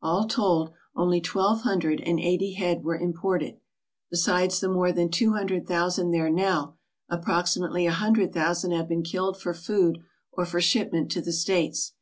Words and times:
All 0.00 0.28
told, 0.28 0.70
only 0.94 1.20
twelve 1.20 1.62
hundred 1.62 2.00
and 2.02 2.20
eighty 2.20 2.52
head 2.52 2.84
were 2.84 2.96
imported. 2.96 3.56
Besides 4.08 4.60
the 4.60 4.68
more 4.68 4.92
than 4.92 5.10
two 5.10 5.32
hundred 5.32 5.66
thousand 5.66 6.12
there 6.12 6.30
now, 6.30 6.76
approximately 7.08 7.86
a 7.88 7.90
hundred 7.92 8.32
thousand 8.32 8.70
have 8.70 8.88
been 8.88 9.02
killed 9.02 9.40
for 9.40 9.52
food 9.52 9.98
or 10.30 10.44
for 10.46 10.60
shipment 10.60 11.10
to 11.10 11.20
the 11.20 11.32
States. 11.32 11.94